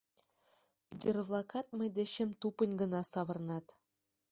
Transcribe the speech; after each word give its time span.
Ӱдыр-влакат 0.93 1.65
мый 1.77 1.89
дечем 1.97 2.29
тупынь 2.41 2.73
гына 2.81 3.01
савырнат. 3.11 3.65